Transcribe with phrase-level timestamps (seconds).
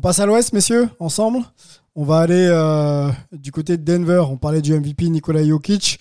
[0.00, 1.40] On passe à l'ouest, messieurs, ensemble.
[1.94, 4.24] On va aller euh, du côté de Denver.
[4.30, 6.00] On parlait du MVP Nikola Jokic.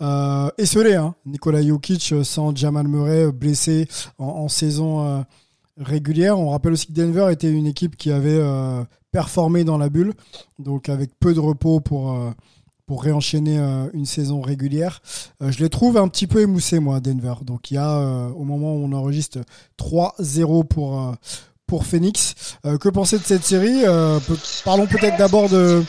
[0.00, 1.16] Euh, esselé, hein.
[1.26, 5.24] Jokic euh, sans Jamal Murray, euh, blessé en, saison
[5.76, 6.38] régulière.
[6.38, 8.40] On rappelle aussi que Denver était une équipe qui avait
[9.10, 10.14] performé dans la bulle,
[10.60, 12.16] donc avec peu de repos pour,
[12.86, 13.58] pour réenchaîner
[13.94, 15.02] une saison régulière.
[15.40, 17.34] Je les trouve un petit peu émoussés, moi, Denver.
[17.44, 19.40] Donc il y a, au moment où on enregistre,
[19.76, 21.16] 3-0 pour,
[21.70, 22.34] pour Phoenix.
[22.66, 24.18] Euh, que penser de cette série Euh,
[24.64, 25.84] Parlons peut-être d'abord de,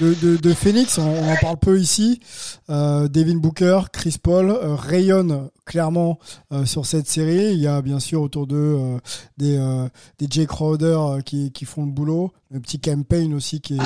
[0.00, 0.96] de, Phoenix.
[0.96, 2.20] On, en parle peu ici.
[2.70, 6.20] Euh, Devin Booker, Chris Paul rayonnent clairement
[6.64, 7.52] sur cette série.
[7.52, 8.78] Il y a bien sûr autour d'eux
[9.36, 9.58] des,
[10.20, 12.30] des Jay Crowder qui, font le boulot.
[12.52, 13.76] Le petit campaign aussi qui,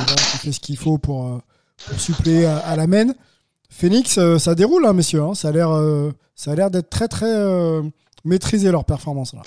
[0.43, 1.41] fait ce qu'il faut pour,
[1.97, 3.07] suppléer à, la main.
[3.71, 5.23] Phoenix, ça déroule, hein, messieurs.
[5.23, 5.35] hein.
[5.35, 5.71] Ça a l'air,
[6.37, 7.33] ça a l'air d'être très très
[8.23, 9.43] maîtrisé leur performance là.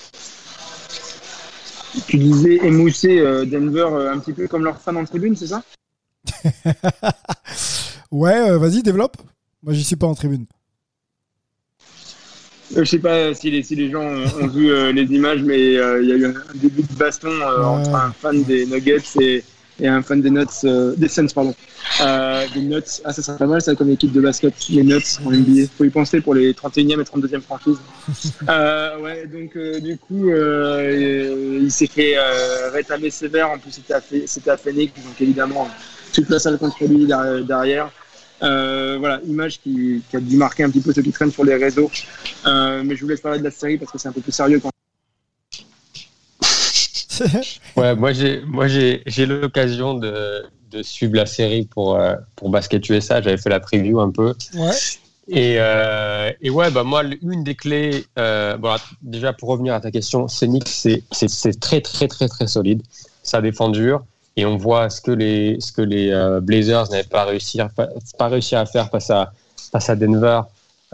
[2.06, 5.48] Tu disais émousser euh, Denver euh, un petit peu comme leurs fans en tribune, c'est
[5.48, 5.62] ça
[8.10, 9.16] Ouais, euh, vas-y, développe.
[9.62, 10.46] Moi, j'y suis pas en tribune.
[12.74, 16.12] Je sais pas si les, si les gens ont, vu les images, mais il y
[16.12, 19.44] a eu un début de baston entre un fan des Nuggets et,
[19.80, 21.54] et un fan des Nuts, euh, des Suns, pardon.
[22.02, 25.18] Euh, des Nuts, ah ça serait pas mal ça comme équipe de basket, les Nuts
[25.24, 25.68] en NBA.
[25.76, 27.78] Faut y penser pour les 31e et 32e franchises.
[28.48, 33.50] euh, ouais, donc euh, du coup, euh, il s'est fait euh, rétamer sévère.
[33.50, 35.68] En plus, c'était à, à Phoenix, donc évidemment,
[36.12, 37.44] toute la salle contre lui derrière.
[37.44, 37.90] derrière.
[38.42, 41.44] Euh, voilà, image qui, qui a dû marquer un petit peu ceux qui traînent sur
[41.44, 41.90] les réseaux.
[42.46, 44.32] Euh, mais je vous laisse parler de la série parce que c'est un peu plus
[44.32, 44.70] sérieux quand
[47.76, 52.50] Ouais, moi j'ai moi j'ai j'ai l'occasion de, de suivre la série pour euh, pour
[52.50, 53.20] Basket USA.
[53.22, 54.34] J'avais fait la preview un peu.
[54.54, 54.72] ouais.
[55.28, 59.80] Et, euh, et ouais, bah moi, une des clés, euh, bon, déjà pour revenir à
[59.80, 62.80] ta question, c'est c'est- c'est très très très très solide.
[63.24, 64.04] Ça défend dur
[64.36, 67.68] et on voit ce que les ce que les euh, Blazers n'avaient pas réussi à,
[68.18, 69.32] pas réussi à faire face à
[69.72, 70.42] face à Denver.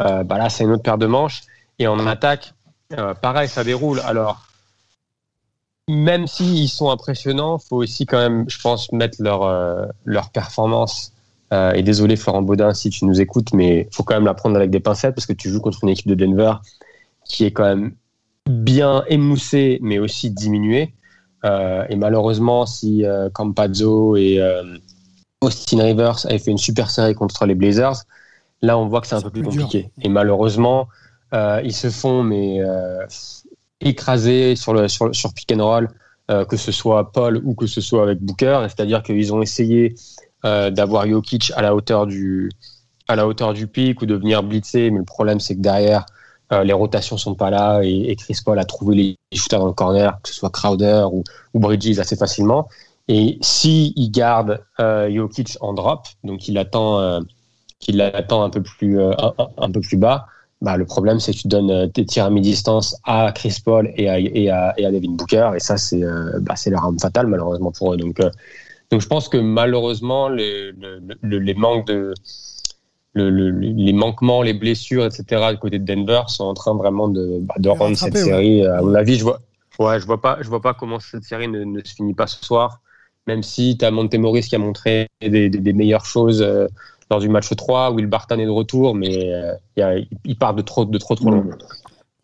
[0.00, 1.42] Euh, bah là, c'est une autre paire de manches.
[1.78, 2.54] Et en attaque,
[2.98, 4.00] euh, pareil, ça déroule.
[4.06, 4.46] Alors,
[5.92, 11.12] même s'ils sont impressionnants, faut aussi quand même, je pense, mettre leur euh, leur performance
[11.52, 14.56] euh, et désolé Florent Baudin si tu nous écoutes, mais faut quand même la prendre
[14.56, 16.54] avec des pincettes parce que tu joues contre une équipe de Denver
[17.26, 17.94] qui est quand même
[18.48, 20.94] bien émoussée mais aussi diminuée.
[21.44, 23.04] Euh, et malheureusement, si
[23.34, 24.40] Campazzo et
[25.42, 27.96] Austin Rivers avaient fait une super série contre les Blazers,
[28.62, 29.50] là on voit que c'est un peu plus dur.
[29.50, 29.90] compliqué.
[30.00, 30.88] Et malheureusement,
[31.32, 32.60] ils se font mais
[33.84, 35.88] écraser sur le sur, sur pick and roll,
[36.30, 38.60] euh, que ce soit Paul ou que ce soit avec Booker.
[38.68, 39.94] C'est-à-dire qu'ils ont essayé
[40.44, 42.50] euh, d'avoir Jokic à la hauteur du
[43.08, 46.06] à la hauteur du pic ou de venir blitzer, mais le problème c'est que derrière
[46.52, 49.72] euh, les rotations sont pas là et, Chris Paul a trouvé les shooters dans le
[49.72, 52.68] corner, que ce soit Crowder ou, Bridges assez facilement.
[53.08, 57.20] Et si il garde Jokic en drop, donc il attend
[57.80, 60.26] qu'il l'attend un peu plus un peu plus bas,
[60.62, 63.90] bah, le problème c'est que tu donnes euh, tes tirs à mi-distance à Chris Paul
[63.96, 66.98] et à, et à, et à Devin Booker et ça c'est euh, bah, leur arme
[66.98, 67.96] fatale malheureusement pour eux.
[67.98, 68.30] Donc euh,
[68.90, 72.14] donc je pense que malheureusement les, le- le- les manques de
[73.14, 75.52] le- le- les manquements, les blessures, etc.
[75.52, 78.20] du côté de Denver sont en train vraiment de, bah, de rendre cette ouais.
[78.24, 78.66] série.
[78.66, 79.40] À mon avis, je vois,
[79.78, 82.26] ouais, je vois pas, je vois pas comment cette série ne, ne se finit pas
[82.26, 82.80] ce soir.
[83.26, 86.66] Même si tu as Montemoris qui a montré des, des- des meilleures choses euh,
[87.12, 90.38] lors du match 3, Will Barton est de retour, mais euh, il y a- il
[90.38, 91.44] part de trop, de trop, trop loin.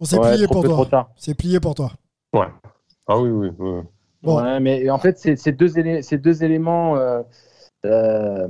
[0.01, 1.11] On s'est Ouais, plié trop pour peu, toi.
[1.17, 1.93] C'est plié pour toi.
[2.33, 2.47] Ouais.
[3.07, 3.49] Ah oui, oui.
[3.59, 3.81] oui.
[4.23, 4.43] Bon.
[4.43, 7.21] Ouais, mais en fait, c'est ces deux, élé- ces deux éléments euh,
[7.85, 8.49] euh,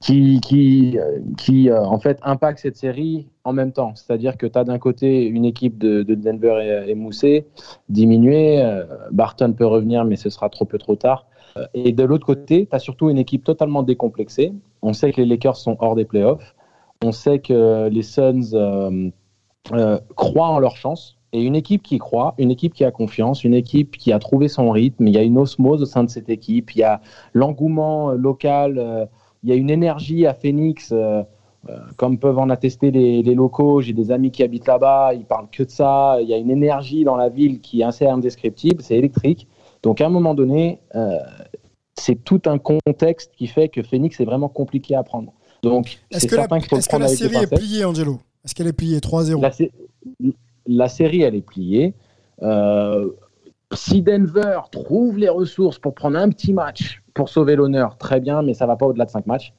[0.00, 0.98] qui, qui,
[1.36, 3.94] qui euh, en fait, impactent cette série en même temps.
[3.96, 7.46] C'est-à-dire que tu as d'un côté une équipe de, de Denver et, émoussée,
[7.88, 8.62] diminuée.
[8.62, 11.26] euh, Barton peut revenir, mais ce sera trop peu trop tard.
[11.56, 14.52] Euh, Et de l'autre côté, tu as surtout une équipe totalement décomplexée.
[14.82, 16.54] On sait que les Lakers sont hors des playoffs.
[17.04, 19.10] On sait que les Suns euh,
[19.72, 21.18] euh, croient en leur chance.
[21.34, 24.48] Et une équipe qui croit, une équipe qui a confiance, une équipe qui a trouvé
[24.48, 27.00] son rythme, il y a une osmose au sein de cette équipe, il y a
[27.32, 29.08] l'engouement local,
[29.42, 30.92] il y a une énergie à Phoenix,
[31.96, 33.80] comme peuvent en attester les, les locaux.
[33.80, 36.18] J'ai des amis qui habitent là-bas, ils parlent que de ça.
[36.20, 39.48] Il y a une énergie dans la ville qui est assez indescriptible, c'est électrique.
[39.82, 41.18] Donc à un moment donné, euh,
[41.98, 45.32] c'est tout un contexte qui fait que Phoenix est vraiment compliqué à prendre.
[45.62, 48.18] Donc Est-ce c'est que la, faut que avec des série est pliée, Angelo?
[48.44, 50.32] Est-ce qu'elle est pliée 3-0 La,
[50.66, 51.94] la série, elle est pliée.
[52.42, 53.10] Euh,
[53.72, 58.42] si Denver trouve les ressources pour prendre un petit match pour sauver l'honneur, très bien,
[58.42, 59.52] mais ça va pas au-delà de 5 matchs.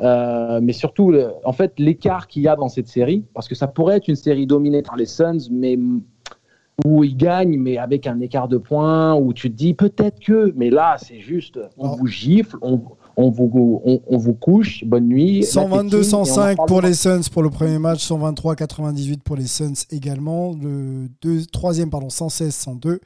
[0.00, 1.14] Euh, mais surtout,
[1.44, 4.16] en fait, l'écart qu'il y a dans cette série, parce que ça pourrait être une
[4.16, 5.78] série dominée par les Suns, mais
[6.84, 10.52] où ils gagnent, mais avec un écart de points, où tu te dis peut-être que,
[10.56, 11.96] mais là, c'est juste, on Oh.
[11.98, 12.80] vous gifle, on,
[13.16, 15.42] on vous, on, on vous couche, bonne nuit.
[15.42, 20.52] 122-105 pour les Suns pour le premier match, 123-98 pour les Suns également.
[20.60, 22.98] Le deux, troisième, pardon, 116-102.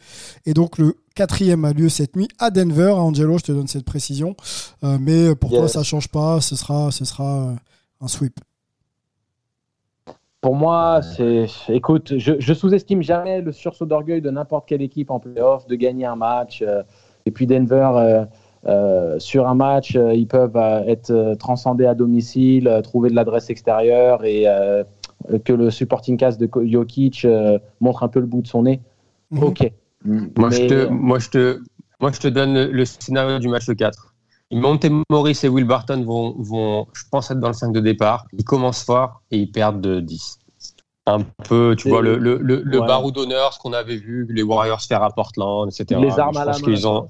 [0.47, 2.93] Et donc le quatrième a lieu cette nuit à Denver.
[2.93, 4.35] Angelo, je te donne cette précision.
[4.83, 6.41] Euh, mais pour toi, ça change pas.
[6.41, 7.55] Ce sera, ce sera euh,
[8.01, 8.39] un sweep.
[10.41, 11.47] Pour moi, c'est.
[11.69, 15.75] Écoute, je, je sous-estime jamais le sursaut d'orgueil de n'importe quelle équipe en playoff de
[15.75, 16.63] gagner un match.
[16.63, 16.83] euh,
[17.27, 18.25] et puis Denver, euh,
[18.67, 23.15] euh, sur un match, euh, ils peuvent euh, être transcendés à domicile, euh, trouver de
[23.15, 24.85] l'adresse extérieure et euh,
[25.45, 28.81] que le supporting cast de Jokic euh, montre un peu le bout de son nez.
[29.31, 29.43] Mhm.
[29.43, 29.73] Ok.
[30.05, 31.61] Moi, je te, moi, je te,
[32.01, 34.15] moi, je te donne le, le scénario du match 4.
[34.51, 38.27] Monte Morris et Will Barton vont, vont, je pense, être dans le 5 de départ.
[38.33, 40.39] Ils commencent fort et ils perdent de 10.
[41.07, 42.87] Un peu, tu vois, le, le, le, le Ouais.
[42.87, 46.01] barreau d'honneur, ce qu'on avait vu, les Warriors faire à Portland, etc.
[46.01, 46.87] Les armes Je à la main.
[46.87, 47.07] ont,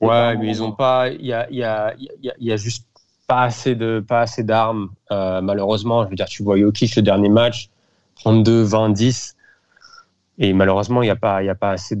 [0.00, 1.08] Ouais, mais ils ont pas.
[1.08, 2.86] Il y a, y, a, y, a, y a juste
[3.26, 4.90] pas assez de pas assez d'armes.
[5.10, 7.68] euh, malheureusement, je veux dire, tu vois Jokic le dernier match,
[8.16, 9.36] 32, 20, 10.
[10.38, 11.96] Et malheureusement, il n'y a pas, y a pas assez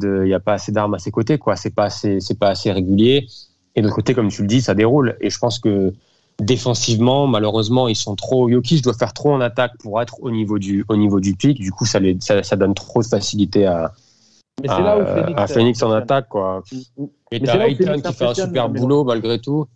[0.72, 1.56] d'armes à ses côtés, quoi.
[1.56, 3.26] C'est pas assez, pas assez régulier.
[3.74, 5.16] Et de l'autre côté, comme tu le dis, ça déroule.
[5.20, 5.92] Et je pense que
[6.40, 8.48] défensivement, malheureusement, ils sont trop.
[8.48, 11.58] Jokic doit faire trop en attaque pour être au niveau du, au niveau du pic.
[11.58, 13.92] Du coup, ça, les, ça, ça donne trop de facilité à,
[14.60, 16.62] Mais à, là où Phoenix, à Phoenix en attaque, quoi.
[17.30, 19.66] Et t'as Phoenix qui fait un super boulot malgré tout.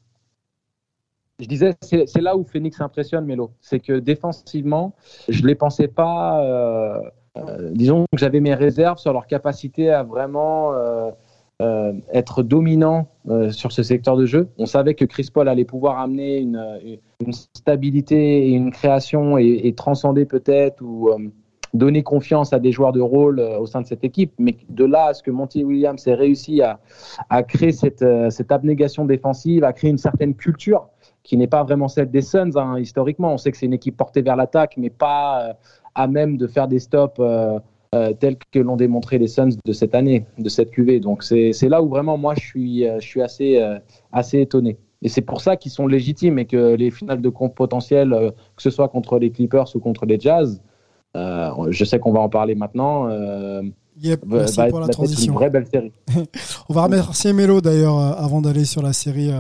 [1.38, 3.50] Je disais, c'est c'est là où Phoenix impressionne, Melo.
[3.60, 4.94] C'est que défensivement,
[5.28, 6.42] je ne les pensais pas.
[6.42, 7.00] euh,
[7.37, 11.10] euh, disons que j'avais mes réserves sur leur capacité à vraiment euh,
[11.62, 14.48] euh, être dominant euh, sur ce secteur de jeu.
[14.58, 16.62] On savait que Chris Paul allait pouvoir amener une,
[17.20, 21.16] une stabilité et une création et, transcender peut-être ou euh,
[21.76, 24.32] donner confiance à des joueurs de rôle euh, au sein de cette équipe.
[24.38, 29.04] Mais de là à ce que Monty Williams ait réussi à, créer cette, euh, abnégation
[29.04, 30.88] défensive, à créer une certaine culture
[31.22, 33.32] qui n'est pas vraiment celle des Suns hein, historiquement.
[33.32, 35.52] On sait que c'est une équipe portée vers l'attaque, mais pas euh,
[35.94, 37.20] à même de faire des stops
[37.96, 41.00] euh, tels que l'ont démontré les Suns de cette année, de cette QV.
[41.00, 43.78] Donc c'est là où vraiment moi je suis, euh, je suis assez, euh,
[44.12, 44.76] assez étonné.
[45.02, 48.31] Et c'est pour ça qu'ils sont légitimes et que les finales de compte potentielles, euh,
[48.56, 50.60] que ce soit contre les Clippers ou contre les Jazz,
[51.16, 53.62] euh, je sais qu'on va en parler maintenant, euh,
[53.99, 55.32] Yep, va, merci va pour la va être une transition.
[55.32, 55.92] vraie belle série.
[56.69, 59.31] On va remercier Mélo d'ailleurs avant d'aller sur la série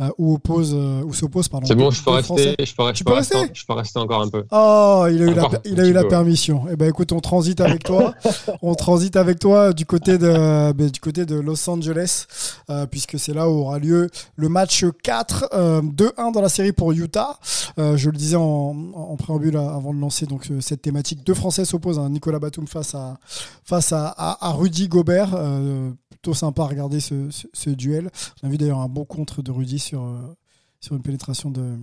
[0.00, 1.66] euh, euh, où oppose, euh, où s'oppose pardon.
[1.66, 3.72] C'est bon, je peux rester, je peux, Tu je peux peux rester, rester je peux
[3.74, 4.44] rester encore un peu.
[4.50, 6.08] Oh, il a eu la, Encore il un a eu petit la peu.
[6.08, 6.64] permission.
[6.70, 8.14] Eh ben, écoute, on transite avec toi.
[8.62, 12.26] on transite avec toi du côté de, ben, du côté de Los Angeles,
[12.70, 16.72] euh, puisque c'est là où aura lieu le match 4, euh, 2-1 dans la série
[16.72, 17.38] pour Utah.
[17.78, 21.24] Euh, je le disais en, en préambule euh, avant de lancer donc euh, cette thématique.
[21.24, 21.98] Deux Français s'opposent.
[21.98, 23.18] hein, Nicolas Batum face à
[23.64, 25.30] face à, à, à Rudy Gobert.
[25.34, 28.10] Euh, plutôt sympa à regarder ce, ce, ce duel.
[28.42, 30.34] On a vu d'ailleurs un bon contre de Rudy sur euh,
[30.80, 31.76] sur une pénétration de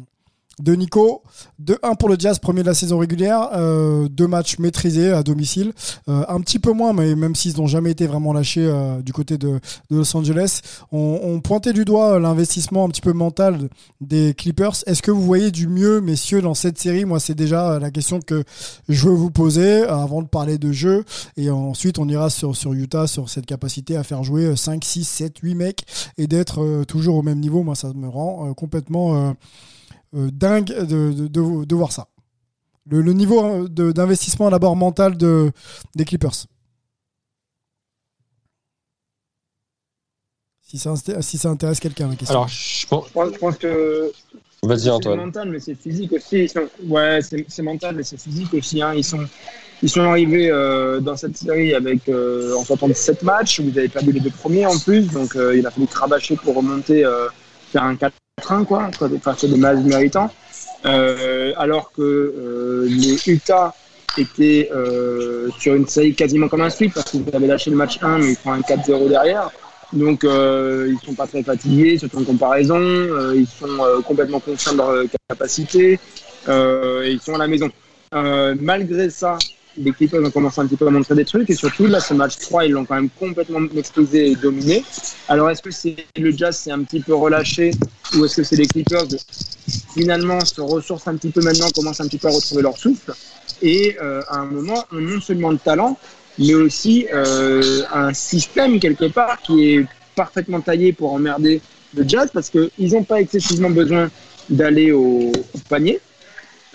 [0.61, 1.21] de Nico.
[1.63, 3.49] 2-1 pour le Jazz, premier de la saison régulière.
[3.53, 5.73] Euh, deux matchs maîtrisés à domicile.
[6.09, 9.13] Euh, un petit peu moins, mais même s'ils n'ont jamais été vraiment lâchés euh, du
[9.13, 9.59] côté de,
[9.91, 10.61] Los Angeles.
[10.91, 13.69] On, pointait du doigt l'investissement un petit peu mental
[14.01, 14.83] des Clippers.
[14.87, 17.05] Est-ce que vous voyez du mieux, messieurs, dans cette série?
[17.05, 18.43] Moi, c'est déjà la question que
[18.89, 21.05] je veux vous poser avant de parler de jeu.
[21.37, 25.03] Et ensuite, on ira sur, sur Utah, sur cette capacité à faire jouer 5, 6,
[25.05, 25.85] 7, 8 mecs
[26.17, 27.61] et d'être toujours au même niveau.
[27.63, 29.35] Moi, ça me rend complètement...
[30.17, 32.07] euh, dingue de, de, de, de voir ça.
[32.89, 35.51] Le, le niveau de- d'investissement d'abord mental de,
[35.95, 36.45] des Clippers.
[40.61, 42.35] Si ça, inst- si ça intéresse quelqu'un, la question.
[42.39, 43.07] Alors, je pense.
[43.15, 44.11] Je que
[44.63, 45.17] Vas-y, c'est Antoine.
[45.19, 46.39] mental, mais c'est physique aussi.
[46.43, 48.81] Ils sont- Ouais, c'est c'est mental, mais c'est physique aussi.
[48.81, 48.93] hein.
[48.95, 49.25] Ils, sont...
[49.83, 53.59] Ils sont arrivés euh, dans cette série avec euh, en 67 matchs.
[53.61, 56.55] Vous avez perdu les deux premiers en plus, donc euh, il a fallu cravacher pour
[56.55, 57.27] remonter, euh,
[57.71, 57.95] faire un
[58.41, 60.29] 4-1, quoi, quoi, partir de matchs méritants.
[60.83, 63.73] alors que les Utah
[64.17, 64.69] étaient
[65.59, 68.29] sur une série quasiment comme un sweep parce qu'ils avaient lâché le match 1 mais
[68.31, 69.49] ils font un 4-0 derrière.
[69.93, 72.79] Donc euh, ils sont pas très fatigués, surtout en comparaison.
[73.33, 75.99] ils sont complètement conscients de leur capacité
[76.47, 77.69] et ils sont à la maison.
[78.11, 79.37] malgré ça,
[79.77, 82.13] les Clippers ont commencé un petit peu à montrer des trucs et surtout là ce
[82.13, 84.83] match 3 ils l'ont quand même complètement explosé et dominé.
[85.27, 87.71] Alors est-ce que c'est le Jazz c'est un petit peu relâché
[88.15, 89.07] ou est-ce que c'est les Clippers
[89.93, 93.13] finalement se ressourcent un petit peu maintenant, commencent un petit peu à retrouver leur souffle
[93.61, 95.97] et euh, à un moment ont non seulement le talent
[96.39, 101.61] mais aussi euh, un système quelque part qui est parfaitement taillé pour emmerder
[101.95, 104.09] le Jazz parce qu'ils n'ont pas excessivement besoin
[104.49, 105.31] d'aller au
[105.69, 105.99] panier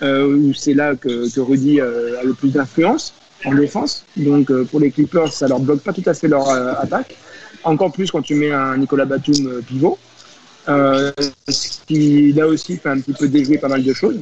[0.03, 3.13] où c'est là que, Rudy euh, a le plus d'influence
[3.45, 4.05] en défense.
[4.17, 7.15] Donc euh, pour les Clippers, ça leur bloque pas tout à fait leur attaque.
[7.63, 9.97] Encore plus quand tu mets un Nicolas Batum pivot.
[10.69, 11.11] Euh,
[11.49, 14.15] ce qui là aussi fait un petit peu déjouer pas mal de choses.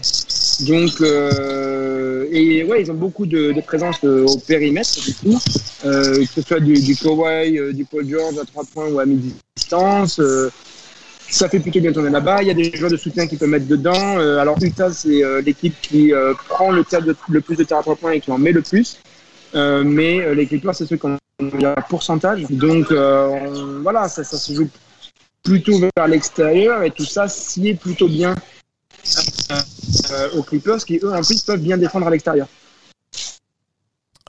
[0.61, 4.89] Donc, euh, et ouais, ils ont beaucoup de, présence au périmètre
[5.85, 9.05] euh, que ce soit du, du Kawhi, du Paul George à trois points ou à
[9.05, 10.19] mi-distance.
[11.31, 12.41] Ça fait plutôt bien tourner là-bas.
[12.41, 14.19] Il y a des joueurs de soutien qui peuvent mettre dedans.
[14.19, 16.83] Euh, alors Utah, c'est euh, l'équipe qui euh, prend le,
[17.29, 18.99] le plus de terrain à trois points et qui en met le plus.
[19.53, 22.43] mais les Clippers, c'est ceux qui ont un pourcentage.
[22.49, 24.67] Donc voilà, ça, ça, se joue
[25.41, 28.35] plutôt vers l'extérieur et tout ça s'y est plutôt bien
[30.35, 32.47] aux Clippers qui, eux, en plus, peuvent bien défendre à l'extérieur.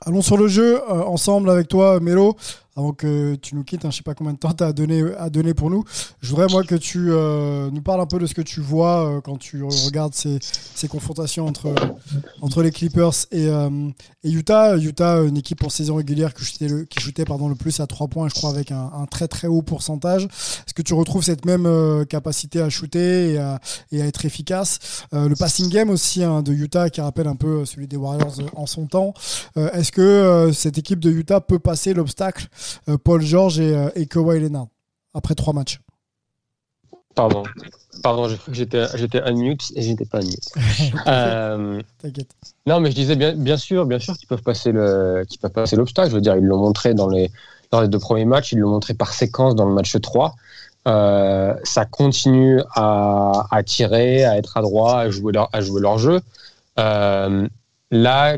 [0.05, 2.37] Allons sur le jeu ensemble avec toi, Melo
[2.75, 3.85] avant que tu nous quittes.
[3.85, 5.83] hein, je sais pas combien de temps tu as donné, pour nous.
[6.21, 9.07] Je voudrais, moi, que tu euh, nous parles un peu de ce que tu vois
[9.07, 10.39] euh, quand tu regardes ces,
[10.87, 13.89] confrontations entre, les Clippers et, euh,
[14.23, 14.77] et, Utah.
[14.77, 16.67] Utah, une équipe en saison régulière qui shootait
[17.25, 20.23] le, plus à 3 points, je crois, avec un, très très haut pourcentage.
[20.25, 23.59] Est-ce que tu retrouves cette même capacité à shooter et à,
[23.91, 25.05] être efficace?
[25.11, 28.65] Le passing game aussi hein, de Utah qui rappelle un peu celui des Warriors en
[28.65, 29.13] son temps.
[29.55, 32.49] Est-ce que cette équipe de Utah peut passer l'obstacle
[33.03, 34.67] Paul George et, euh, et Kawhi Leonard
[35.13, 35.79] après trois matchs.
[37.15, 37.43] Pardon,
[38.01, 40.49] pardon, j'ai cru que j'étais, j'étais unmute et j'étais pas unmute.
[41.07, 42.31] euh, T'inquiète.
[42.65, 45.51] Non, mais je disais bien, bien sûr, bien sûr qu'ils peuvent passer le, qu'ils peuvent
[45.51, 46.09] passer l'obstacle.
[46.09, 47.29] Je veux dire, ils l'ont montré dans les,
[47.69, 50.33] dans les deux premiers matchs, ils l'ont montré par séquence dans le match 3.
[50.87, 55.81] Euh, ça continue à, à, tirer, à être à droit, à jouer leur, à jouer
[55.81, 56.19] leur jeu.
[56.79, 57.47] Euh,
[57.91, 58.37] là,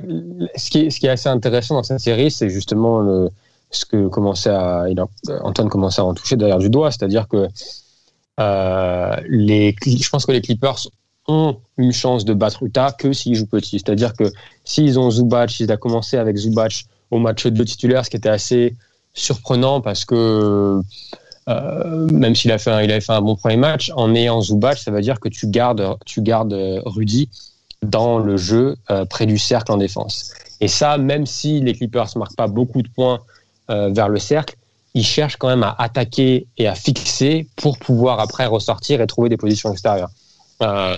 [0.58, 3.32] ce qui, est, ce qui est assez intéressant dans cette série, c'est justement le,
[3.75, 4.86] ce que commençait à,
[5.44, 7.48] Antoine commençait à en toucher derrière du doigt, c'est-à-dire que
[8.39, 10.88] euh, les, je pense que les Clippers
[11.27, 13.79] ont une chance de battre Utah que s'ils jouent petit.
[13.79, 14.32] C'est-à-dire que
[14.63, 18.29] s'ils ont Zubac, ils ont commencé avec Zubac au match de titulaire, ce qui était
[18.29, 18.75] assez
[19.13, 20.82] surprenant parce que
[21.48, 24.91] euh, même s'il a fait avait fait un bon premier match, en ayant Zubac, ça
[24.91, 26.53] veut dire que tu gardes, tu gardes
[26.86, 27.29] Rudy
[27.84, 30.34] dans le jeu euh, près du cercle en défense.
[30.62, 33.20] Et ça, même si les Clippers marquent pas beaucoup de points
[33.69, 34.55] euh, vers le cercle,
[34.93, 39.29] il cherche quand même à attaquer et à fixer pour pouvoir après ressortir et trouver
[39.29, 40.10] des positions extérieures.
[40.62, 40.95] Euh,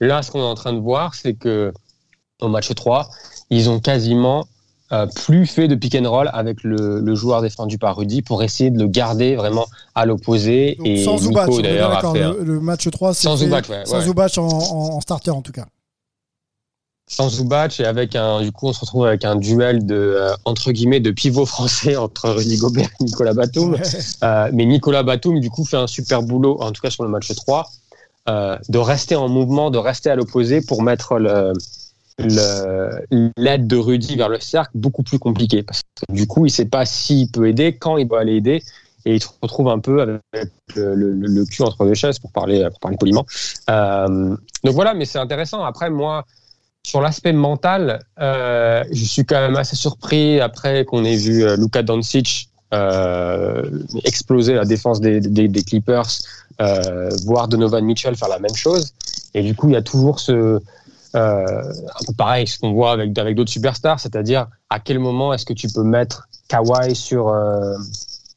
[0.00, 1.72] là, ce qu'on est en train de voir, c'est que
[2.40, 3.08] au match 3,
[3.50, 4.46] ils ont quasiment
[4.92, 8.42] euh, plus fait de pick and roll avec le, le, joueur défendu par Rudy pour
[8.42, 10.78] essayer de le garder vraiment à l'opposé.
[10.84, 14.46] Et sans Zubac, d'ailleurs, le, le, match 3, c'est sans Zubac, ouais, sans Zubac en,
[14.46, 15.66] en, starter en tout cas
[17.08, 20.34] sans Zubac et avec un, du coup, on se retrouve avec un duel de, euh,
[20.44, 23.76] entre guillemets, de pivot français entre Rudy Gobert et Nicolas Batum.
[24.22, 27.08] Euh, mais Nicolas Batum, du coup, fait un super boulot, en tout cas sur le
[27.08, 27.70] match 3,
[28.28, 31.52] euh, de rester en mouvement, de rester à l'opposé pour mettre le,
[33.36, 35.62] l'aide de Rudy vers le cercle beaucoup plus compliqué.
[35.62, 38.62] Parce que du coup, il sait pas s'il peut aider, quand il doit aller aider.
[39.06, 40.20] Et il se retrouve un peu avec
[40.74, 43.24] le, le, cul entre deux chaises pour parler, pour parler poliment.
[43.66, 45.64] Donc voilà, mais c'est intéressant.
[45.64, 46.26] Après, moi,
[46.88, 51.54] sur l'aspect mental, euh, je suis quand même assez surpris après qu'on ait vu euh,
[51.54, 53.62] Luka Doncic euh,
[54.04, 56.08] exploser la défense des, Clippers,
[56.62, 58.94] euh, voir Donovan Mitchell faire la même chose.
[59.34, 60.60] Et du coup, il y a toujours ce
[61.14, 65.44] un peu pareil, ce qu'on voit avec avec d'autres superstars, c'est-à-dire à quel moment est-ce
[65.44, 67.34] que tu peux mettre Kawhi sur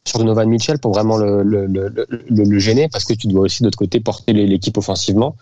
[0.04, 3.68] sur Donovan Mitchell pour vraiment le, le, le, gêner, parce que tu dois aussi de
[3.68, 5.36] l'autre côté porter l'équipe offensivement.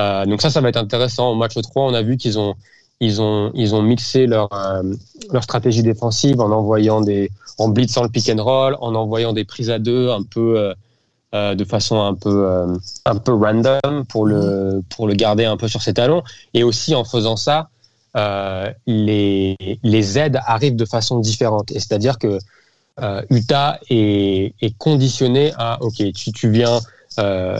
[0.00, 1.30] Euh, donc ça, ça va être intéressant.
[1.30, 2.54] Au match 3, on a vu qu'ils ont
[3.00, 4.82] ils ont ils ont mixé leur euh,
[5.30, 9.44] leur stratégie défensive en envoyant des en blitzant le pick and roll, en envoyant des
[9.44, 10.74] prises à deux un peu
[11.34, 12.48] euh, de façon un peu
[13.04, 16.22] un peu random pour le pour le garder un peu sur ses talons
[16.54, 17.68] et aussi en faisant ça
[18.86, 22.38] les les aides arrivent de façon différente et c'est-à-dire que
[23.28, 26.80] Utah est, est conditionné à ok tu tu viens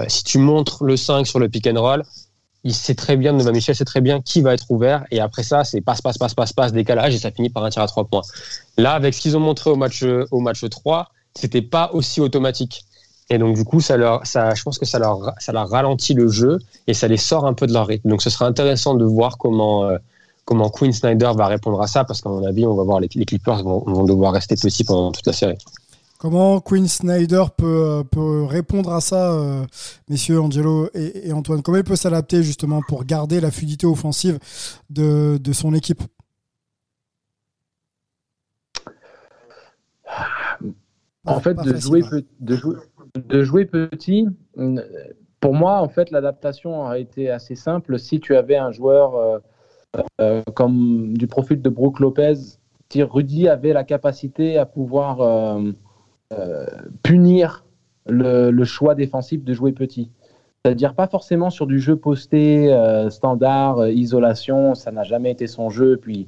[0.09, 2.03] si tu montres le 5 sur le pick and roll
[2.67, 5.05] il sait très bien, Nova Michel sait très bien qui va être ouvert.
[5.13, 7.71] Et après ça, c'est passe, passe, passe, passe, passe, décalage et ça finit par un
[7.71, 8.23] tir à trois points.
[8.77, 12.85] Là, avec ce qu'ils ont montré au match, au match 3, c'était pas aussi automatique.
[13.31, 16.15] Et donc, du coup, ça leur, ça, je pense que ça leur, ça leur ralentit
[16.15, 16.59] le jeu
[16.89, 18.09] et ça les sort un peu de leur rythme.
[18.09, 19.99] Donc, ce sera intéressant de voir comment, euh,
[20.45, 23.09] comment Quinn Snyder va répondre à ça parce qu'à mon avis, on va voir les,
[23.15, 25.59] les Clippers vont, vont, devoir rester petits pendant toute la série.
[26.19, 29.65] Comment Quinn Snyder peut, peut répondre à ça, euh,
[30.09, 31.63] messieurs Angelo et, et, Antoine?
[31.63, 34.39] Comment il peut s'adapter justement pour garder la fluidité offensive
[34.89, 36.03] de, de son équipe?
[41.27, 42.03] En fait, de, jouer,
[42.41, 42.77] de, jouer,
[43.15, 44.27] de jouer petit,
[45.41, 47.99] pour moi, en fait, l'adaptation a été assez simple.
[47.99, 49.39] Si tu avais un joueur euh,
[50.21, 52.35] euh, comme du profil de Brooke Lopez,
[52.95, 55.73] Rudy avait la capacité à pouvoir euh, euh,
[57.03, 57.65] punir
[58.07, 60.11] le, choix défensif de jouer petit.
[60.65, 65.71] C'est-à-dire pas forcément sur du jeu posté, euh, standard, isolation, ça n'a jamais été son
[65.71, 65.97] jeu.
[65.97, 66.27] Puis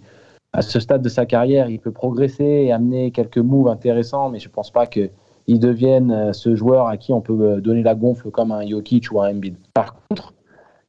[0.52, 4.38] à ce stade de sa carrière, il peut progresser et amener quelques moves intéressants, mais
[4.38, 5.10] je ne pense pas qu'il
[5.48, 9.10] devienne euh, ce joueur à qui on peut euh, donner la gonfle comme un Jokic
[9.10, 9.56] ou un Embiid.
[9.74, 10.34] Par contre,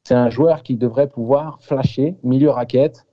[0.04, 3.04] c'est un joueur qui devrait pouvoir flasher, milieu raquette,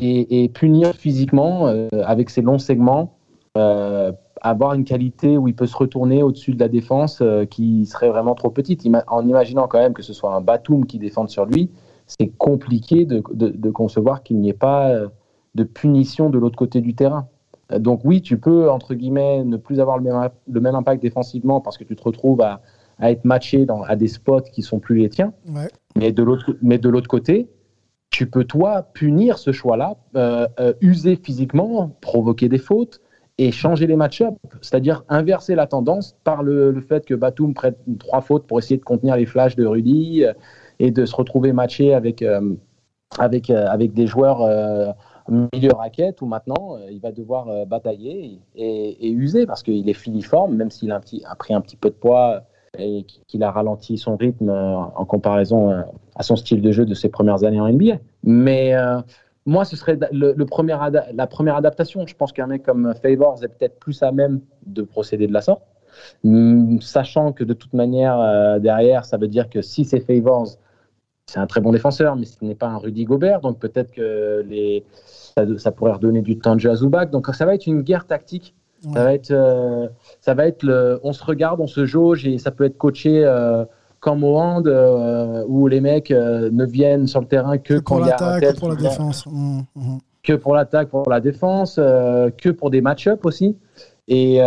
[0.00, 3.16] et, punir physiquement euh, avec ses longs segments,
[3.56, 7.86] euh, avoir une qualité où il peut se retourner au-dessus de la défense euh, qui
[7.86, 8.84] serait vraiment trop petite.
[8.84, 11.70] Ima en imaginant quand même que ce soit un Batum qui défende sur lui,
[12.06, 14.92] c'est compliqué de, de, de concevoir qu'il n'y ait pas
[15.54, 17.28] de punition de l'autre côté du terrain.
[17.78, 21.60] Donc oui, tu peux, entre guillemets, ne plus avoir le même, le même impact défensivement
[21.60, 22.62] parce que tu te retrouves à,
[22.98, 25.34] à être matché dans, à des spots qui sont plus les tiens.
[25.48, 25.68] Ouais.
[25.94, 27.50] Mais de l'autre côté,
[28.10, 33.02] tu peux, toi, punir ce choix-là, euh, euh, user physiquement, provoquer des fautes
[33.38, 38.20] et changer les match-ups, c'est-à-dire inverser la tendance par le, fait que Batum prête trois
[38.20, 40.32] fautes pour essayer de contenir les flashs de Rudy euh,
[40.80, 42.54] et de se retrouver matché avec, euh,
[43.18, 44.40] avec, euh, avec des joueurs
[45.28, 50.70] milieu raquette où maintenant il va devoir batailler et, user parce qu'il est filiforme, même
[50.70, 52.42] s'il a, a pris un petit peu de poids
[52.78, 57.08] et qu'il a ralenti son rythme en comparaison à son style de jeu de ses
[57.08, 57.98] premières années en NBA.
[58.24, 58.74] Mais
[59.48, 60.76] moi, ce serait le, le premier
[61.14, 62.06] la première adaptation.
[62.06, 65.40] Je pense qu'un mec comme Favors est peut-être plus à même de procéder de la
[65.40, 65.62] sorte,
[66.80, 70.48] sachant que de toute manière, euh, derrière, ça veut dire que si c'est Favors,
[71.24, 74.44] c'est un très bon défenseur, mais ce n'est pas un Rudy Gobert, donc peut-être que
[74.46, 77.10] les, ça, ça, pourrait redonner du temps de jeu à Zubac.
[77.10, 78.54] Donc ça va être une guerre tactique.
[78.84, 78.92] Ouais.
[78.92, 79.88] Ça va être, euh,
[80.20, 83.24] ça va être le, on se regarde, on se jauge et ça peut être coaché
[83.24, 83.64] euh,
[84.00, 87.78] comme au hand euh, où les mecs euh, ne viennent sur le terrain que, que
[87.80, 89.26] quand il y a un tel, que pour la défense.
[89.26, 89.98] Mmh, mmh.
[90.22, 93.56] Que pour l'attaque, pour la défense, euh, que pour des match-ups aussi.
[94.08, 94.40] Et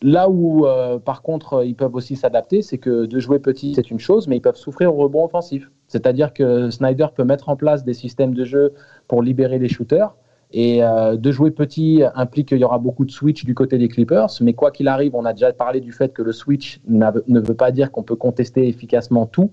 [0.00, 0.64] Là où,
[1.04, 4.36] par contre, ils peuvent aussi s'adapter, c'est que de jouer petit, c'est une chose, mais
[4.36, 5.72] ils peuvent souffrir au rebond offensif.
[5.88, 8.74] C'est-à-dire que Snyder peut mettre en place des systèmes de jeu
[9.08, 10.14] pour libérer les shooters.
[10.50, 13.88] Et euh, de jouer petit implique qu'il y aura beaucoup de switch du côté des
[13.88, 14.30] Clippers.
[14.40, 17.54] Mais quoi qu'il arrive, on a déjà parlé du fait que le switch ne veut
[17.54, 19.50] pas dire qu'on peut contester efficacement tout.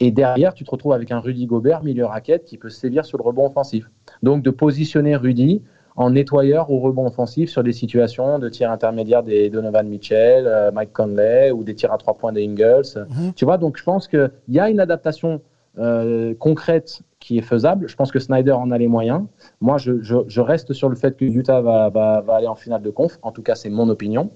[0.00, 3.18] Et derrière, tu te retrouves avec un Rudy Gobert, milieu raquette, qui peut sévir sur
[3.18, 3.90] le rebond offensif.
[4.22, 5.62] Donc de positionner Rudy
[5.96, 10.70] en nettoyeur au rebond offensif sur des situations de tir intermédiaire des Donovan Mitchell, euh,
[10.72, 12.80] Mike Conley ou des tirs à trois points des Ingles.
[12.96, 13.34] -hmm.
[13.34, 15.42] Tu vois, donc je pense qu'il y a une adaptation
[15.78, 17.88] euh, concrète qui est faisable.
[17.88, 19.24] Je pense que Snyder en a les moyens.
[19.60, 23.18] Moi, je, reste sur le fait que Utah va, aller en finale de conf.
[23.22, 24.30] En tout cas, c'est mon opinion.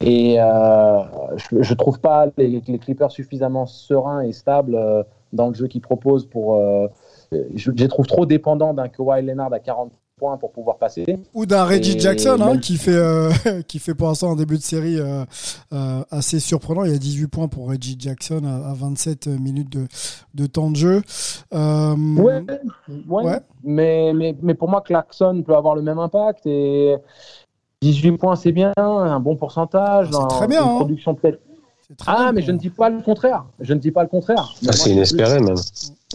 [0.00, 1.02] Et euh,
[1.52, 5.82] je ne trouve pas les, Clippers suffisamment sereins et stables euh, dans le jeu qu'ils
[5.82, 6.58] proposent pour.
[7.32, 11.06] Je, je les trouve trop dépendants d'un Kawhi Leonard à 40 points pour pouvoir passer.
[11.32, 12.60] Ou d'un Reggie et Jackson hein, même...
[12.60, 13.30] qui, fait, euh,
[13.68, 15.24] qui fait pour l'instant un début de série euh,
[15.72, 16.84] euh, assez surprenant.
[16.84, 19.86] Il y a 18 points pour Reggie Jackson à, à 27 minutes de,
[20.34, 21.02] de, temps de jeu.
[21.52, 22.44] Ouais, ouais,
[23.08, 26.46] ouais, Mais, mais, mais pour moi, Clarkson peut avoir le même impact.
[26.46, 26.96] Et
[27.80, 30.08] 18 points, c'est bien, un bon pourcentage.
[30.10, 30.62] C'est très bien.
[30.62, 30.76] Une hein.
[30.76, 31.40] production peut-être.
[32.06, 33.46] Ah, mais je ne dis pas le contraire.
[33.60, 34.54] Je ne dis pas le contraire.
[34.66, 35.56] Ah, c'est inespéré, même.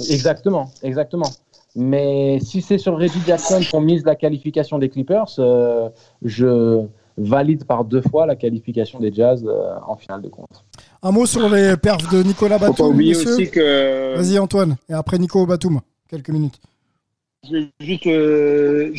[0.09, 1.29] Exactement, exactement.
[1.75, 5.89] Mais si c'est sur Reggie Jackson qu'on mise la qualification des Clippers, euh,
[6.23, 6.85] je
[7.17, 10.63] valide par deux fois la qualification des Jazz euh, en finale de compte.
[11.01, 12.75] Un mot sur les perfs de Nicolas Batum.
[12.75, 14.15] Faut pas oublier aussi que.
[14.15, 16.59] Vas-y Antoine, et après Nico Batum, quelques minutes.
[17.79, 18.93] Juste, euh,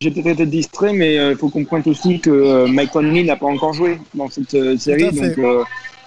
[0.00, 3.36] j'ai peut-être été distrait, mais il euh, faut qu'on pointe aussi que Mike Conley n'a
[3.36, 5.38] pas encore joué dans cette euh, série, donc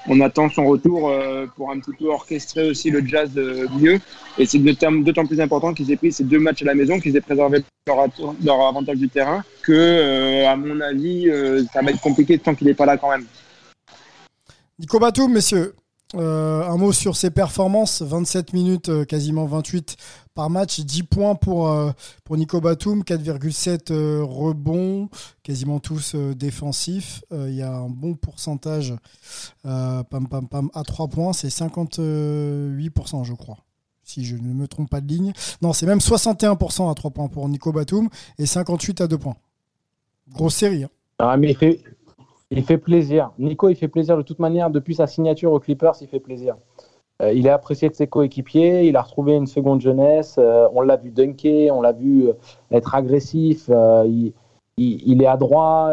[0.07, 3.99] on attend son retour euh, pour un petit peu orchestrer aussi le jazz euh, mieux.
[4.37, 7.15] Et c'est d'autant plus important qu'ils aient pris ces deux matchs à la maison, qu'ils
[7.15, 11.29] aient préservé leur, avantage du terrain, que, euh, à mon avis,
[11.73, 13.25] ça va être compliqué tant qu'il n'est pas là quand même.
[14.79, 15.73] Nico Batum, messieurs,
[16.13, 19.95] un mot sur ses performances 27 minutes, quasiment 28
[20.37, 21.89] par match, 10 points pour, euh,
[22.23, 25.09] pour Nico Batum, 4,7 rebonds,
[25.41, 27.23] quasiment tous défensifs.
[27.31, 28.93] Il y a un bon pourcentage
[29.65, 33.57] à 3 points, c'est 58%, je crois.
[34.03, 35.33] Si je ne me trompe pas de ligne.
[35.63, 39.37] Non, c'est même 61% à 3 points pour Nico Batum et 58 à 2 points.
[40.31, 40.83] Grosse série.
[40.83, 40.89] Hein.
[41.17, 41.81] Ah, mais il fait,
[42.51, 43.31] il fait plaisir.
[43.39, 44.69] Nico, il fait plaisir de toute manière.
[44.69, 46.57] Depuis sa signature aux Clippers, il fait plaisir.
[47.21, 48.87] Euh, il est apprécié de ses coéquipiers.
[48.87, 50.35] Il a retrouvé une seconde jeunesse.
[50.37, 52.33] Euh, on l'a vu dunker, on l'a vu euh,
[52.71, 53.69] être agressif.
[53.69, 54.33] Il,
[54.77, 55.91] il, est adroit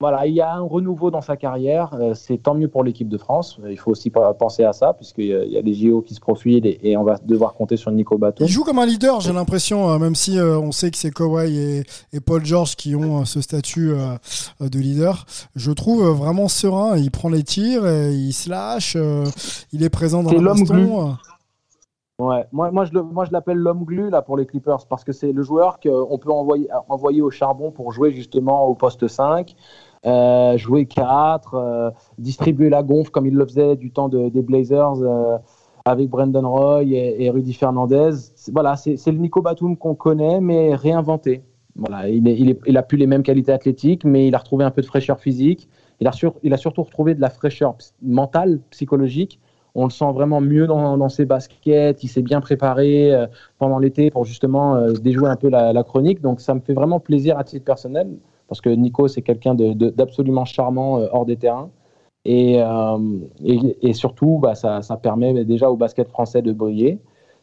[0.00, 1.94] voilà, il y a un renouveau dans sa carrière.
[1.94, 3.58] Euh, c'est tant mieux pour l'équipe de France.
[3.68, 6.96] Il faut aussi penser à ça, puisqu'il y a des JO qui se profilent et,
[6.96, 8.44] on va devoir compter sur Nico Bateau.
[8.44, 11.12] Il joue comme un leader, j'ai l'impression, euh, même si euh, on sait que c'est
[11.12, 13.92] Kawhi et, Paul George qui ont ce statut
[14.60, 15.26] de leader.
[15.54, 16.96] Je trouve vraiment serein.
[16.96, 18.96] Il prend les tirs, il se lâche,
[19.72, 21.16] il est présent dans le baston.
[22.20, 25.42] Ouais, moi, moi je, l'appelle l'homme glu là pour les Clippers parce que c'est le
[25.42, 29.56] joueur qu'on peut envoyer, au charbon pour jouer justement au poste 5.
[30.06, 35.02] Euh, jouer 4, euh, distribuer la gonfle comme il le faisait du temps des Blazers
[35.02, 35.38] euh,
[35.86, 38.12] avec Brandon Roy et, Rudy Fernandez.
[38.52, 41.42] Voilà, c'est le Nico Batum qu'on connaît, mais réinventé.
[41.74, 44.82] Voilà, il, est, a plus les mêmes qualités athlétiques, mais il a retrouvé un peu
[44.82, 45.68] de fraîcheur physique.
[45.98, 49.40] Il a surtout retrouvé de la fraîcheur mentale, psychologique.
[49.74, 52.04] On le sent vraiment mieux dans, ses baskets.
[52.04, 53.12] Il s'est bien préparé
[53.58, 56.20] pendant l'été pour justement déjouer un peu la, chronique.
[56.20, 58.08] Donc ça me fait vraiment plaisir à titre personnel
[58.48, 61.70] parce que Nico, c'est quelqu'un d'absolument charmant euh, hors des terrains.
[62.24, 66.98] Et, euh, surtout, bah, ça, permet déjà au basket français de briller.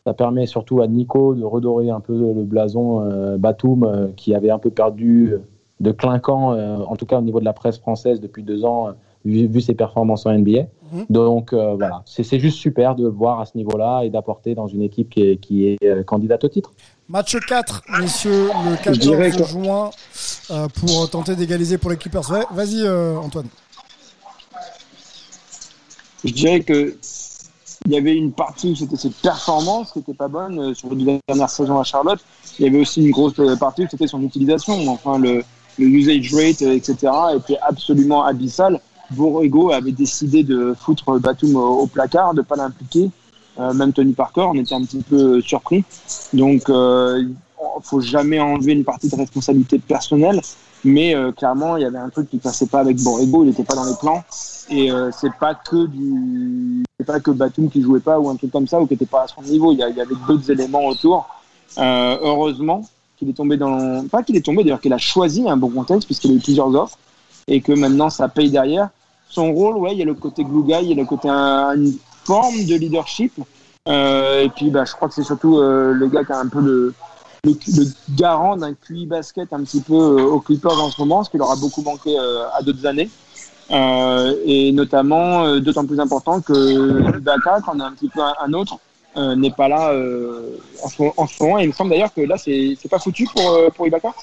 [0.06, 4.50] Ça permet surtout à Nico de redorer un peu le blason euh, Batum, qui avait
[4.50, 5.36] un peu perdu
[5.80, 8.89] de clinquant, en tout cas au niveau de la presse française depuis deux ans,
[9.25, 10.67] vu, ses performances en NBA.
[10.91, 11.05] Mhm.
[11.10, 14.81] Donc voilà, c'est juste super de le voir à ce niveau-là et d'apporter dans une
[14.81, 16.73] équipe qui est, qui est candidate au titre.
[17.12, 19.89] Match 4, messieurs, le 14 juin,
[20.49, 22.21] euh, pour tenter d'égaliser pour les Clippers.
[22.51, 23.47] Vas-y, euh, Antoine.
[26.23, 26.95] Je dirais que
[27.86, 30.95] il y avait une partie où c'était cette performance qui n'était pas bonne euh, sur
[30.95, 32.21] les dernières saisons à Charlotte.
[32.60, 34.88] Il y avait aussi une grosse partie où c'était son utilisation.
[34.88, 35.43] Enfin, le,
[35.79, 38.79] usage rate, etc., était absolument abyssal.
[39.12, 43.10] Borrego avait décidé de foutre Batum au, placard, de ne pas l'impliquer.
[43.60, 45.84] Euh, même Tony Parker, on était un petit peu surpris.
[46.34, 47.24] Donc, il euh,
[47.84, 50.41] faut jamais enlever une partie de responsabilité personnelle,
[50.84, 53.63] mais euh, clairement, il y avait un truc qui passait pas avec Borrego, il n'était
[53.63, 54.24] pas dans les plans.
[54.69, 58.52] Et c'est pas que du, c'est pas que Batum qui jouait pas ou un truc
[58.52, 59.74] comme ça ou qui était pas à son niveau.
[59.74, 61.28] Il y, avait d'autres éléments autour.
[61.78, 62.84] heureusement
[63.17, 66.08] qu'il est tombé dans, pas qu'il est tombé d'ailleurs, qu'il a choisi un bon contexte
[66.08, 66.97] puisqu'il a eu plusieurs offres
[67.47, 68.89] et que maintenant ça paye derrière.
[69.32, 71.76] Son rôle, ouais, il y a le côté guy, il y a le côté un,
[72.26, 73.34] forme de leadership.
[73.88, 76.50] Euh, et puis, bah, je crois que c'est surtout euh, le gars qui a un
[76.50, 76.94] peu le,
[77.46, 77.54] le,
[78.15, 81.38] garant d'un QI basket un petit peu euh, au Clippers en ce moment, ce qui
[81.38, 83.10] leur a beaucoup manqué à d'autres années.
[84.46, 88.80] et notamment, d'autant plus important que Ibaka, quand on a un petit peu un, autre,
[89.15, 89.94] n'est pas là
[90.84, 91.60] en, ce, moment.
[91.60, 94.13] Et il me semble d'ailleurs que là, c'est pas foutu pour, pour Ibaka?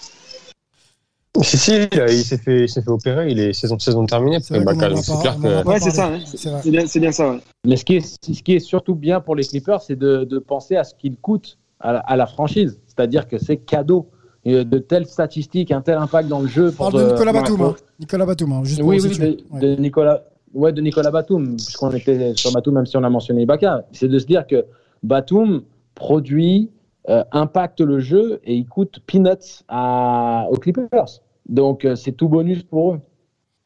[1.42, 4.38] Si, si, il s'est fait, fait, opérer, il est saison, saison terminée.
[4.40, 5.66] C'est clair que.
[5.66, 7.30] Ouais, c'est ça, c'est bien, bien, ça.
[7.30, 7.38] Ouais.
[7.64, 10.38] Mais ce qui, est, ce qui est surtout bien pour les Clippers, c'est de, de,
[10.38, 12.80] penser à ce qu'il coûte à la, à la franchise.
[12.86, 14.10] C'est-à-dire que c'est cadeau.
[14.44, 16.70] De telles statistiques, un tel impact dans le jeu.
[16.72, 17.60] Pour parle de Nicolas Batum.
[17.60, 17.76] Hein.
[18.00, 20.24] Nicolas Batum, hein, juste oui, oui, de, de, Nicolas.
[20.54, 23.84] Ouais, de Nicolas Batum, puisqu'on était sur Batum, même si on a mentionné Ibaka.
[23.92, 24.64] C'est de se dire que
[25.02, 25.64] Batum
[25.94, 26.70] produit,
[27.08, 31.20] euh, impacte le jeu et il coûte peanuts à, aux Clippers.
[31.48, 33.00] Donc, euh, c'est tout bonus pour eux.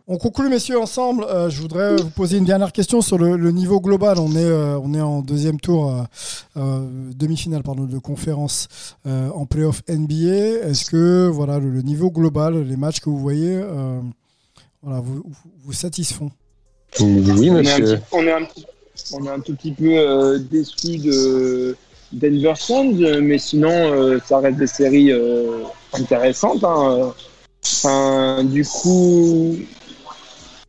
[0.09, 1.25] On conclut, messieurs, ensemble.
[1.25, 4.19] Euh, je voudrais vous poser une dernière question sur le, niveau global.
[4.19, 5.95] On est, euh, on est en deuxième tour,
[6.57, 8.69] demi-finale pardon, de conférence
[9.05, 10.69] en playoff NBA.
[10.69, 13.61] Est-ce que voilà, le, niveau global, les matchs que vous voyez,
[14.83, 15.23] voilà, vous,
[15.65, 16.31] vous, satisfont?
[17.01, 18.01] Oui, monsieur.
[18.11, 18.47] On est un,
[19.15, 21.77] on est un, tout petit peu déçus de
[22.13, 25.13] Denver Suns, mais sinon, ça reste des séries
[25.93, 26.65] intéressantes.
[26.65, 27.15] Hein.
[28.45, 29.57] Du coup,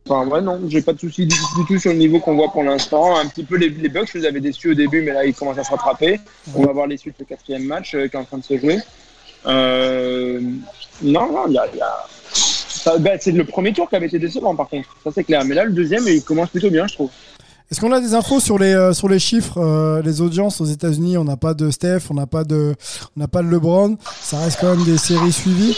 [0.08, 2.62] enfin, ouais, non, j'ai pas de soucis du, tout sur le niveau qu'on voit pour
[2.62, 3.16] l'instant.
[3.16, 5.34] Un petit peu les, les Bucks, je les avais déçus au début, mais là, ils
[5.34, 6.20] commencent à se rattraper.
[6.54, 8.56] On va voir les suites du quatrième match euh, qui est en train de se
[8.56, 8.78] jouer.
[9.46, 10.40] Euh,
[11.02, 11.66] non, non, il y a.
[11.66, 13.00] Y.
[13.00, 14.88] Bah, c'est le premier tour qui avait été décevant, par contre.
[15.02, 15.44] Ça, c'est clair.
[15.44, 17.10] Mais là, le deuxième, il commence plutôt bien, je trouve.
[17.74, 20.64] Est-ce qu'on a des infos sur les, euh, sur les chiffres, euh, les audiences aux
[20.64, 21.18] États-Unis?
[21.18, 22.76] On n'a pas de Steph, on n'a pas de,
[23.16, 23.96] on n'a pas de LeBron.
[24.22, 25.76] Ça reste quand même des séries suivies.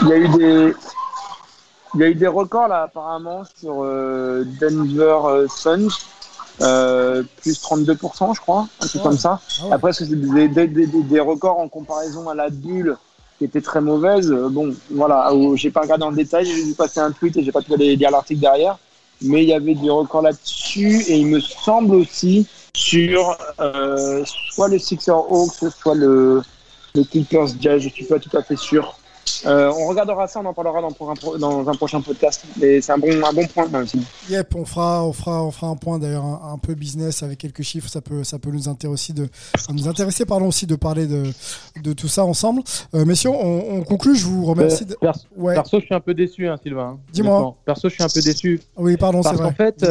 [0.00, 0.74] Il y a eu des,
[1.94, 5.88] il y a eu des records là apparemment sur euh, Denver Suns.
[6.62, 9.08] euh, plus 32%, je crois, un truc Ouais.
[9.10, 9.38] comme ça.
[9.60, 9.72] Ah ouais.
[9.74, 12.96] Après, c'est des, des, des, des- records en comparaison à la bulle
[13.36, 14.32] qui était très mauvaise.
[14.32, 17.52] Euh, Bon, voilà, j'ai pas regardé en détail, j'ai vu passer un tweet et j'ai
[17.52, 18.78] pas pu aller lire l'article derrière.
[19.20, 24.68] Mais il y avait des records là-dessus et il me semble aussi sur euh, soit
[24.68, 26.42] le Sixer Hawks, soit le,
[26.94, 28.98] le Clippers Jazz, je suis pas tout à fait sûr.
[29.44, 32.44] Euh, on regardera ça, on en parlera dans, pour un pro- dans un prochain podcast.
[32.60, 33.66] Mais c'est un bon, un bon point.
[33.68, 34.00] même si.
[34.30, 37.38] Yep, on fera, on fera, on fera un point d'ailleurs un, un peu business avec
[37.38, 37.88] quelques chiffres.
[37.88, 39.28] Ça peut, ça peut nous intéresser de,
[39.72, 41.24] nous intéresser pardon aussi de parler de,
[41.82, 42.62] de tout ça ensemble.
[42.94, 44.14] Euh, messieurs, on, on conclut.
[44.16, 44.84] Je vous remercie.
[44.84, 45.54] de- Euh, perso, Ouais.
[45.54, 46.96] perso, je suis un peu déçu, hein, Sylvain.
[47.12, 47.56] Dis-moi.
[47.64, 48.60] Perso, je suis un peu déçu.
[48.76, 49.48] Oui, pardon, c'est Parce vrai.
[49.50, 49.82] qu'en fait,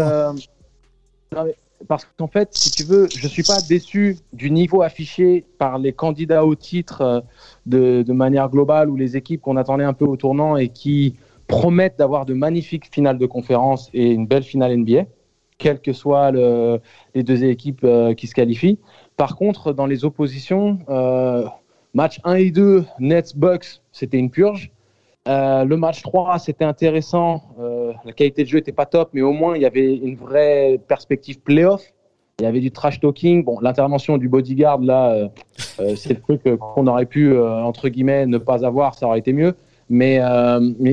[1.87, 5.93] parce qu'en fait, si tu veux, je suis pas déçu du niveau affiché par les
[5.93, 7.21] candidats au titre euh,
[7.65, 11.15] de, manière globale ou les équipes qu'on attendait un peu au tournant et qui
[11.47, 15.03] promettent d'avoir de magnifiques finales de conférence et une belle finale NBA,
[15.57, 16.79] quelles que soient le-
[17.13, 18.79] les deux équipes euh, qui se qualifient.
[19.17, 21.45] Par contre, dans les oppositions, euh,
[21.93, 24.71] match 1 et 2, Nets Bucks, c'était une purge.
[25.27, 27.41] Le match 3, c'était intéressant.
[28.05, 30.79] La qualité de jeu n'était pas top, mais au moins, il y avait une vraie
[30.87, 31.93] perspective playoff.
[32.39, 33.45] Il y avait du trash talking.
[33.45, 35.27] Bon, l'intervention du bodyguard, là, euh,
[35.79, 38.95] euh, c'est le truc euh, qu'on aurait pu, entre guillemets, ne pas avoir.
[38.95, 39.55] Ça aurait été mieux.
[39.89, 40.19] Mais,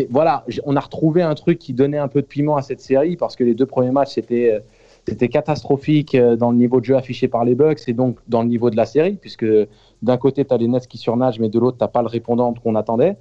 [0.09, 3.16] voilà, on a retrouvé un truc qui donnait un peu de piment à cette série
[3.16, 4.61] parce que les deux premiers matchs, c'était.
[5.28, 8.70] catastrophique dans le niveau de jeu affiché par les Bucks et donc dans le niveau
[8.70, 9.46] de la série, puisque
[10.02, 12.55] d'un côté, tu as les Nets qui surnagent, mais de l'autre, tu pas le répondant
[12.55, 13.16] qu'on attendait.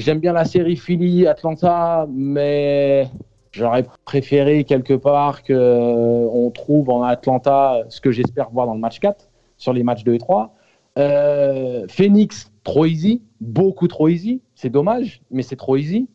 [0.00, 3.06] J'aime bien la série Philly-Atlanta, mais
[3.52, 8.98] j'aurais préféré quelque part qu'on trouve en Atlanta ce que j'espère voir dans le match
[8.98, 10.54] 4, sur les matchs 2 et 3.
[10.98, 14.40] Euh, Phoenix, trop easy, beaucoup trop easy.
[14.54, 16.08] C'est dommage, mais c'est trop easy.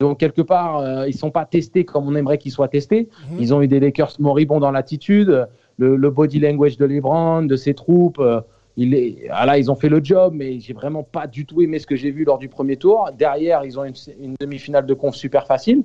[0.00, 3.08] Donc, quelque part, euh, ils ne sont pas testés comme on aimerait qu'ils soient testés.
[3.30, 3.36] Mhm.
[3.40, 5.48] Ils ont eu des Lakers moribonds dans l'attitude,
[5.78, 8.18] le, le body language de LeBron, de ses troupes.
[8.18, 8.42] euh,
[8.82, 11.60] il est, ah là, ils ont fait le job, mais j'ai vraiment pas du tout
[11.60, 13.10] aimé ce que j'ai vu lors du premier tour.
[13.18, 15.82] Derrière, ils ont une, une demi-finale de conf super facile.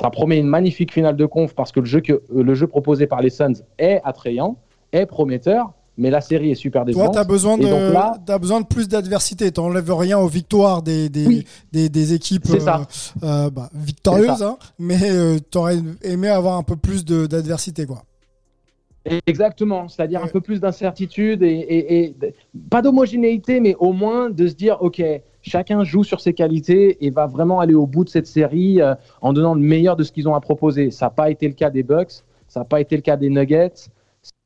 [0.00, 2.66] Ça promet une magnifique finale de conf parce que le jeu, que, euh, le jeu
[2.68, 4.56] proposé par les Suns est attrayant,
[4.92, 7.12] est prometteur, mais la série est super Toi, décevante.
[7.14, 9.50] tu as besoin, de, là- besoin de plus d'adversité.
[9.50, 11.44] Tu n'enlèves rien aux victoires des, des, Oui.
[11.72, 12.84] des, des équipes euh,
[13.24, 17.84] euh, bah, victorieuses, hein, mais tu aurais aimé avoir un peu plus d'adversité.
[17.84, 18.02] quoi.
[19.26, 22.34] Exactement, c'est-à-dire un peu plus d'incertitude et, et- et d-
[22.68, 25.02] pas d'homogénéité, mais au moins de se dire, ok,
[25.40, 28.94] chacun joue sur ses qualités et va vraiment aller au bout de cette série euh,
[29.22, 30.90] en donnant le meilleur de ce qu'ils ont à proposer.
[30.90, 33.30] Ça n'a pas été le cas des Bucks, ça n'a pas été le cas des
[33.30, 33.72] Nuggets,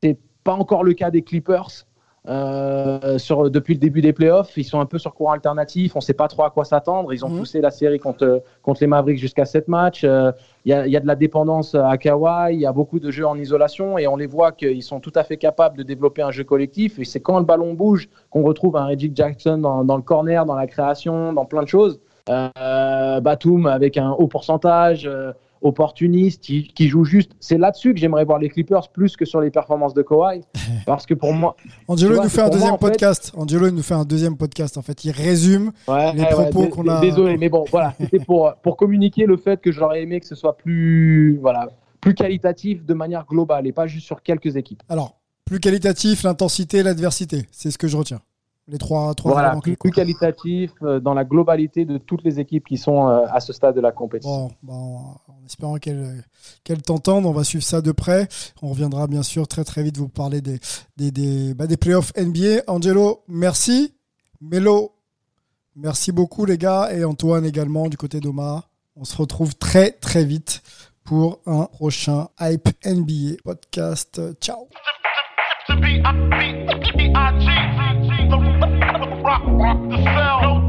[0.01, 1.87] c'est pas encore le cas des Clippers.
[2.29, 5.97] Euh, sur, depuis le début des playoffs, ils sont un peu sur courant alternatif.
[5.97, 7.13] On ne sait pas trop à quoi s'attendre.
[7.13, 7.39] Ils ont Mhm.
[7.39, 10.05] poussé la série contre, contre les Mavericks jusqu'à 7 matchs.
[10.05, 10.31] Euh,
[10.65, 13.11] il y, a, y a de la dépendance à Kawhi, il y a beaucoup de
[13.11, 16.23] jeux en isolation et on les voit qu'ils sont tout à fait capables de développer
[16.23, 17.01] un jeu collectif.
[17.01, 20.47] Et c'est quand le ballon bouge qu'on retrouve un Reggie Jackson dans, dans le corner,
[20.47, 21.99] dans la création, dans plein de choses.
[22.31, 27.33] Euh, Batum avec un haut pourcentage, euh, opportuniste, qui, qui joue juste.
[27.41, 30.43] C'est là-dessus que j'aimerais voir les Clippers plus que sur les performances de Kawhi.
[30.87, 31.57] Parce que pour moi.
[31.89, 33.33] Angelo vois, nous fait un pour moi, deuxième en fait- podcast.
[33.37, 34.77] Angelo il nous fait un deuxième podcast.
[34.79, 35.73] En fait, il résume.
[35.89, 39.37] Ouais, les ouais, propos qu'on a- Désolé, mais bon, voilà, c'était pour, pour communiquer le
[39.37, 41.69] fait que j'aurais aimé que ce soit plus, voilà,
[42.01, 44.83] plus qualitatif de manière globale et pas juste sur quelques équipes.
[44.89, 47.47] Alors, plus qualitatif, l'intensité, l'adversité.
[47.51, 48.21] C'est ce que je retiens.
[48.69, 52.67] Les trois, trois Voilà, plus, plus qualitatif euh, dans la globalité de toutes les équipes
[52.69, 54.51] qui sont euh, à ce stade de la compétition.
[54.63, 54.97] Bon, bon,
[55.27, 56.25] en espérant qu'elle
[56.63, 58.29] qu'elle t'entende, on va suivre ça de près.
[58.63, 60.61] On reviendra bien sûr très très vite vous parler des,
[60.97, 62.63] des, des, bah, des playoffs NBA.
[62.69, 63.95] Angelo, merci.
[64.41, 64.93] Melo,
[65.75, 66.91] merci beaucoup les gars.
[66.93, 68.65] Et Antoine également du côté d'Oma.
[68.95, 70.63] On se retrouve très très vite
[71.03, 74.21] pour un prochain Hype NBA podcast.
[74.41, 74.69] Ciao.
[78.39, 80.62] rock, rock the sound.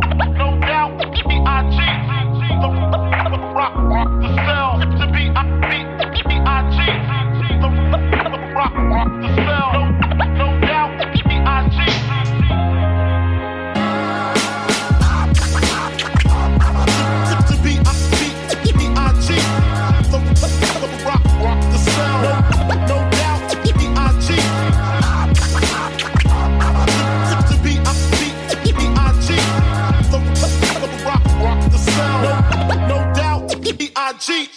[34.13, 34.49] I cheat.